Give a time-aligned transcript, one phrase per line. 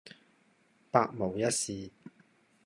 [0.89, 1.91] 百無一是